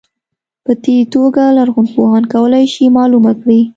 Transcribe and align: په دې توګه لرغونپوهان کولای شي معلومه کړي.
په 0.65 0.71
دې 0.83 0.97
توګه 1.13 1.43
لرغونپوهان 1.57 2.23
کولای 2.33 2.65
شي 2.73 2.85
معلومه 2.97 3.31
کړي. 3.41 3.61